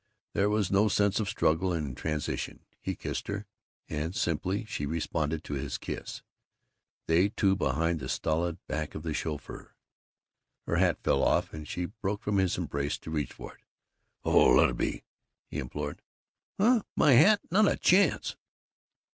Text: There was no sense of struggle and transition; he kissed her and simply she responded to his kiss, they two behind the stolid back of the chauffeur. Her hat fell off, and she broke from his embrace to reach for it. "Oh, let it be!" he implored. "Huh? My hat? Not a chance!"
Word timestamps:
There 0.33 0.49
was 0.49 0.71
no 0.71 0.87
sense 0.87 1.19
of 1.19 1.29
struggle 1.29 1.71
and 1.71 1.95
transition; 1.95 2.61
he 2.81 2.95
kissed 2.95 3.27
her 3.27 3.45
and 3.87 4.15
simply 4.15 4.65
she 4.65 4.87
responded 4.87 5.43
to 5.43 5.53
his 5.53 5.77
kiss, 5.77 6.23
they 7.05 7.29
two 7.29 7.55
behind 7.55 7.99
the 7.99 8.09
stolid 8.09 8.57
back 8.65 8.95
of 8.95 9.03
the 9.03 9.13
chauffeur. 9.13 9.75
Her 10.65 10.75
hat 10.77 10.97
fell 11.03 11.21
off, 11.23 11.53
and 11.53 11.67
she 11.67 11.85
broke 11.85 12.23
from 12.23 12.37
his 12.37 12.57
embrace 12.57 12.97
to 12.97 13.11
reach 13.11 13.33
for 13.33 13.53
it. 13.53 13.61
"Oh, 14.23 14.55
let 14.55 14.71
it 14.71 14.77
be!" 14.77 15.03
he 15.45 15.59
implored. 15.59 16.01
"Huh? 16.59 16.81
My 16.95 17.11
hat? 17.11 17.41
Not 17.51 17.71
a 17.71 17.77
chance!" 17.77 18.35